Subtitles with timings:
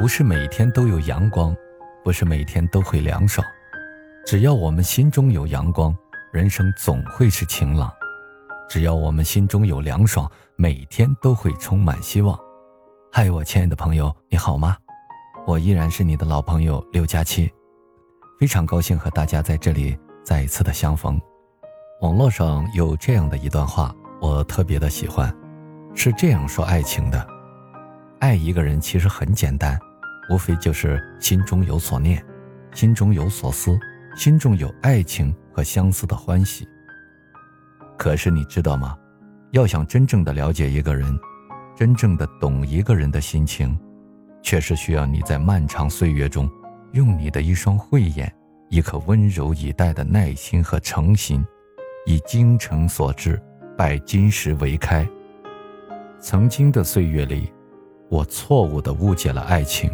[0.00, 1.54] 不是每天都有阳光，
[2.02, 3.46] 不是每天都会凉爽。
[4.24, 5.94] 只要我们心中有阳光，
[6.32, 7.90] 人生总会是晴朗；
[8.66, 10.26] 只要我们心中有凉爽，
[10.56, 12.34] 每天都会充满希望。
[13.12, 14.74] 嗨，我亲爱的朋友，你好吗？
[15.46, 17.52] 我依然是你的老朋友六加七，
[18.38, 19.94] 非常高兴和大家在这里
[20.24, 21.20] 再一次的相逢。
[22.00, 25.30] 网络上有这样的一段话，我特别的喜欢，
[25.94, 27.28] 是这样说爱情的：
[28.18, 29.78] 爱一个人其实很简单。
[30.30, 32.24] 无非就是心中有所念，
[32.72, 33.76] 心中有所思，
[34.14, 36.66] 心中有爱情和相思的欢喜。
[37.98, 38.96] 可是你知道吗？
[39.50, 41.18] 要想真正的了解一个人，
[41.76, 43.76] 真正的懂一个人的心情，
[44.40, 46.48] 却是需要你在漫长岁月中，
[46.92, 48.32] 用你的一双慧眼，
[48.68, 51.44] 一颗温柔以待的耐心和诚心，
[52.06, 53.42] 以精诚所至，
[53.76, 55.04] 拜金石为开。
[56.20, 57.52] 曾经的岁月里，
[58.08, 59.90] 我错误的误解了爱情。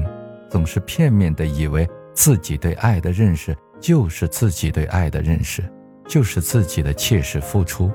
[0.56, 5.62] 总是片面的以为自己对爱的认识就是自己对爱的认识，
[6.08, 7.92] 就是自己的切实付出。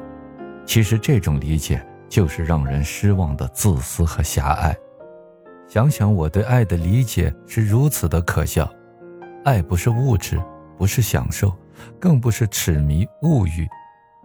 [0.63, 4.77] 其实这种理解就是让人失望的自私和狭隘。
[5.67, 8.71] 想想我对爱的理解是如此的可笑。
[9.43, 10.39] 爱不是物质，
[10.77, 11.51] 不是享受，
[11.99, 13.67] 更不是痴迷物欲。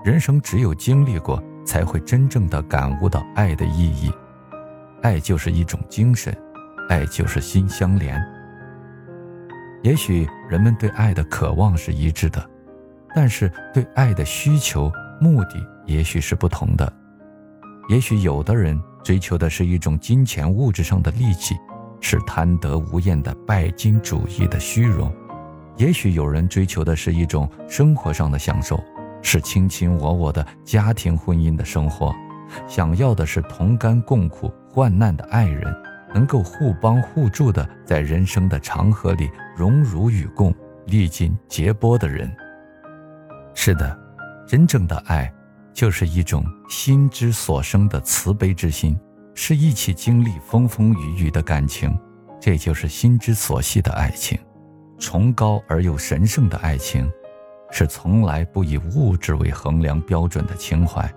[0.04, 4.12] 人生只有经历过，才会真正的感悟到爱的意义。
[5.00, 6.36] 爱就是一种精神。
[6.88, 8.22] 爱就是心相连。
[9.82, 12.44] 也许人们对爱的渴望是一致的，
[13.14, 16.92] 但是对爱的需求、目的也许是不同的。
[17.88, 21.54] 也许有的人追求的是一种金钱物质上的利器，
[22.00, 25.08] 是贪得无厌的拜金主义的虚荣；
[25.76, 28.82] 也许有人追求的是一种生活上的享受，
[29.22, 32.12] 是卿卿我我的家庭婚姻的生活，
[32.66, 35.72] 想要的是同甘共苦患难的爱人。
[36.14, 40.54] 能够互帮互助的，在人生的长河里荣辱与共、
[40.86, 42.30] 历尽劫波的人。
[43.54, 43.98] 是的，
[44.46, 45.32] 真正的爱，
[45.72, 48.98] 就是一种心之所生的慈悲之心，
[49.34, 51.98] 是一起经历风风雨雨的感情。
[52.40, 54.38] 这就是心之所系的爱情，
[54.98, 57.10] 崇高而又神圣的爱情，
[57.70, 61.12] 是从来不以物质为衡量标准的情怀，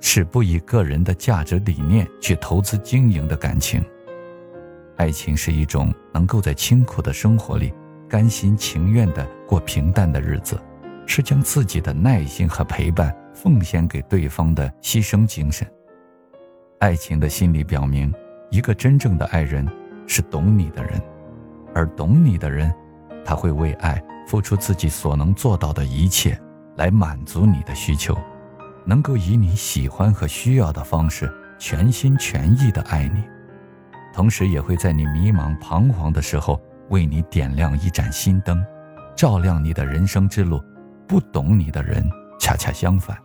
[0.00, 3.82] 是不以个人的价值理念去投资经营的感情。
[4.98, 7.72] 爱情是一种能够在清苦的生活里
[8.08, 10.60] 甘心情愿地过平淡的日子，
[11.06, 15.66] 是将自己的耐心和陪伴奉献给对方的牺牲精神。
[16.80, 18.12] 爱情的心理表明，
[18.50, 19.66] 一个真正的爱人
[20.06, 21.00] 是懂你的人，
[21.72, 22.74] 而懂你的人，
[23.24, 26.36] 他会为爱付出自己所能做到的一切，
[26.76, 28.18] 来满足你的需求，
[28.84, 33.22] 能够以你喜欢和需要的方式全心全意地爱你。
[34.12, 36.60] 同时也会在你迷茫彷徨的时候，
[36.90, 38.64] 为你点亮一盏心灯，
[39.16, 40.62] 照亮你的人生之路。
[41.06, 42.06] 不懂你的人，
[42.38, 43.16] 恰恰相反，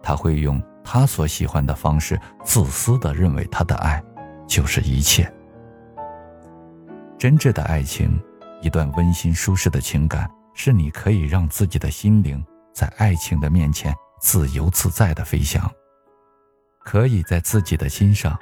[0.00, 4.00] 他会用他所喜欢的方式，自私的认为他的爱
[4.46, 5.28] 就是一切。
[7.18, 8.16] 真挚的爱情，
[8.62, 15.68] 一段温馨舒适的情感，是你可以让自己的心灵在爱情的面前自由自在的飞翔，
[16.84, 18.38] 可以在自己的心上。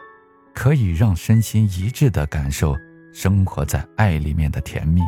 [0.54, 2.76] 可以让身心一致的感受
[3.12, 5.00] 生活在爱里面的甜蜜。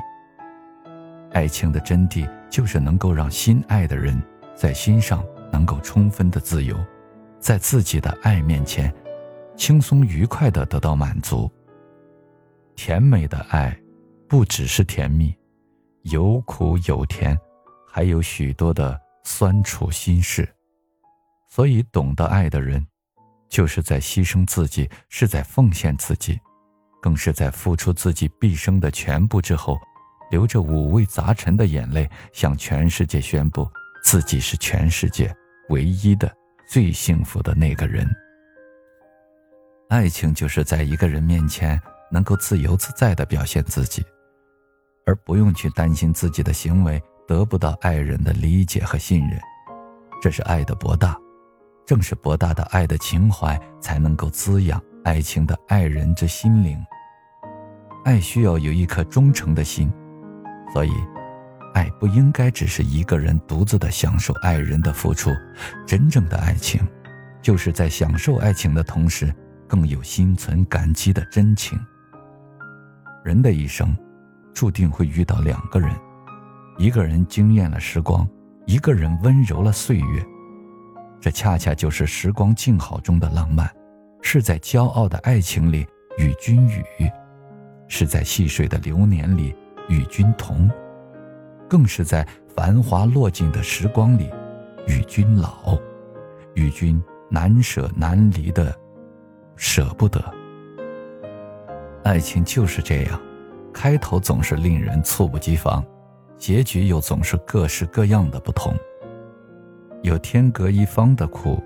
[1.32, 4.21] 爱情的真谛就是能够让心爱的人
[4.54, 6.77] 在心上能够充分的自由，
[7.38, 8.93] 在自己的爱面前，
[9.56, 11.50] 轻松愉快的得到满足。
[12.77, 13.77] 甜美的爱，
[14.28, 15.34] 不只是甜蜜，
[16.03, 17.38] 有苦有甜，
[17.88, 20.49] 还有许多的酸楚心事。
[21.49, 22.84] 所以，懂得爱的人。
[23.49, 26.41] 就是在牺牲自己，是在奉献自己，
[27.00, 29.78] 更是在付出自己毕生的全部之后，
[30.31, 33.69] 流着五味杂陈的眼泪，向全世界宣布
[34.03, 35.34] 自己是全世界
[35.68, 36.34] 唯一的、
[36.68, 38.09] 最幸福的那个人。
[39.89, 41.80] 爱情就是在一个人面前
[42.10, 44.03] 能够自由自在地表现自己，
[45.07, 49.39] 而不用去担心自己的行为得不到爱人的理解和信任，
[50.21, 51.16] 这是爱的博大。
[51.86, 56.83] 正是博大的爱的情怀，才能够滋养爱情的爱人之心灵。
[58.04, 59.92] 爱需要有一颗忠诚的心，
[60.72, 60.92] 所以，
[61.75, 65.31] 爱不应该只是一个人独自的享受爱人的付出。
[65.86, 66.81] 真正的爱情，
[67.42, 69.34] 就是在享受爱情的同时，
[69.69, 71.78] 更有心存感激的真情。
[73.25, 73.95] 人的一生，
[74.54, 75.91] 注定会遇到两个人，
[76.78, 78.27] 一个人惊艳了时光，
[78.66, 80.27] 一个人温柔了岁月。
[81.24, 83.66] 这恰恰就是时光静好中的浪漫，
[84.21, 85.86] 是在骄傲的爱情里
[86.18, 86.84] 与君语。
[87.88, 89.56] 是在细水的流年里
[89.88, 90.71] 与君同，
[91.66, 94.28] 更是在繁华落尽的时光里
[94.86, 95.78] 与君老，
[96.53, 98.78] 与君难舍难离的
[99.56, 100.22] 舍不得。
[102.03, 103.18] 爱情就是这样，
[103.72, 105.82] 开头总是令人猝不及防，
[106.36, 108.77] 结局又总是各式各样的不同。
[110.04, 111.59] 有天隔一方的苦，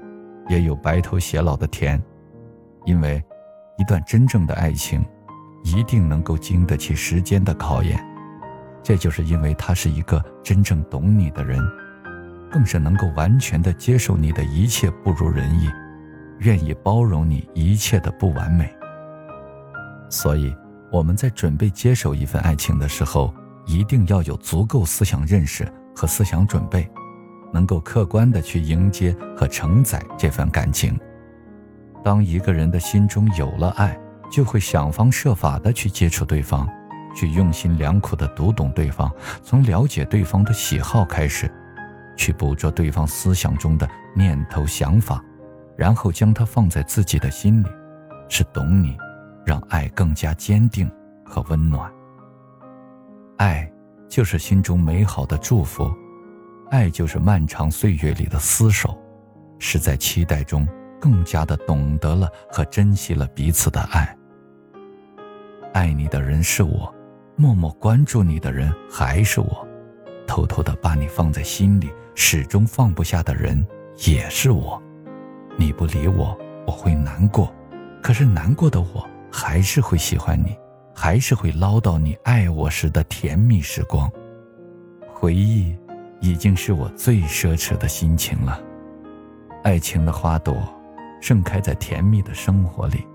[0.49, 2.01] 也有白头偕老的甜，
[2.85, 3.21] 因为
[3.77, 5.05] 一段真正的爱情，
[5.65, 8.01] 一定能够经得起时间的考验。
[8.81, 11.61] 这就是因为他是一个真正懂你的人，
[12.49, 15.69] 更是能够完全的接受你的一切不如人意，
[16.39, 18.73] 愿意包容你一切的不完美。
[20.09, 20.55] 所以
[20.93, 23.35] 我们在准备接受一份爱情的时候，
[23.67, 26.89] 一定要有足够思想认识和思想准备，
[27.53, 30.99] 能够客观的去迎接和承载这份感情。
[32.05, 33.99] 当一个人的心中有了爱，
[34.31, 36.69] 就会想方设法的去接触对方，
[37.15, 39.11] 去用心良苦的读懂对方，
[39.43, 41.51] 从了解对方的喜好开始，
[42.17, 45.23] 去捕捉对方思想中的念头想法，
[45.77, 47.67] 然后将它放在自己的心里，
[48.29, 48.97] 是懂你。
[49.47, 50.87] 让爱更加坚定
[51.25, 51.91] 和温暖。
[53.39, 53.67] 爱
[54.07, 55.91] 就是心中美好的祝福，
[56.71, 58.97] 爱就是漫长岁月里的厮守，
[59.59, 60.67] 是在期待中
[61.01, 64.17] 更加的懂得了和珍惜了彼此的爱。
[65.73, 66.93] 爱你的人是我，
[67.37, 69.67] 默默关注你的人还是我，
[70.27, 73.67] 偷偷的把你放在心里，始终放不下的人
[74.07, 74.83] 也是我。
[75.57, 76.37] 你不理我，
[76.67, 77.53] 我会难过，
[78.03, 79.09] 可是难过的我。
[79.31, 80.57] 还是会喜欢你，
[80.95, 84.11] 还是会唠叨你爱我时的甜蜜时光。
[85.13, 85.77] 回忆
[86.21, 88.61] 已经是我最奢侈的心情了。
[89.65, 90.57] 爱情的花朵
[91.21, 93.07] 盛开在甜蜜的生活里，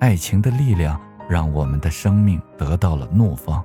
[0.00, 3.64] 爱情的力量让我们的生命得到了怒放。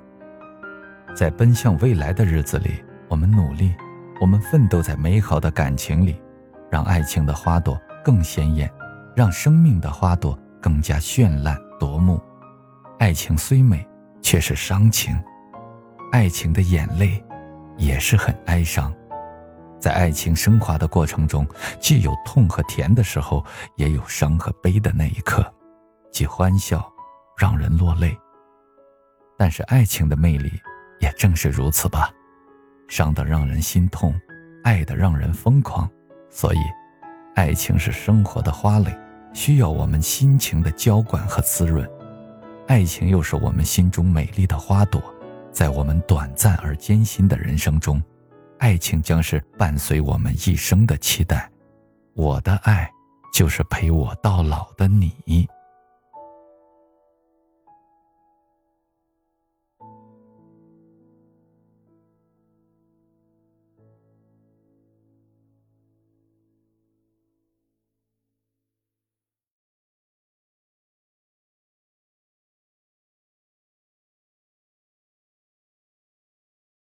[1.16, 3.74] 在奔向未来的日子里，我们努力，
[4.22, 6.22] 我们奋斗在美好的感情里，
[6.70, 8.70] 让爱情的花朵更鲜艳，
[9.16, 11.58] 让生命的花朵更加绚烂。
[11.80, 12.22] 夺目，
[13.00, 13.88] 爱情虽美，
[14.22, 15.18] 却是伤情。
[16.12, 17.24] 爱情的眼泪，
[17.80, 18.94] 也是很哀伤。
[19.80, 21.48] 在爱情升华的过程中，
[21.80, 23.44] 既有痛和甜的时候，
[23.78, 25.44] 也有伤和悲的那一刻，
[26.12, 26.86] 既欢笑，
[27.38, 28.16] 让人落泪。
[29.38, 30.52] 但是爱情的魅力，
[31.00, 32.12] 也正是如此吧，
[32.90, 34.14] 伤的让人心痛，
[34.64, 35.90] 爱的让人疯狂。
[36.30, 36.60] 所以，
[37.36, 38.96] 爱情是生活的花蕾。
[39.32, 41.88] 需要我们心情的浇灌和滋润，
[42.68, 45.02] 爱情又是我们心中美丽的花朵，
[45.52, 48.02] 在我们短暂而艰辛的人生中，
[48.60, 51.50] 爱情将是伴随我们一生的期待。
[52.14, 52.90] 我的爱，
[53.34, 55.48] 就是陪我到老的你。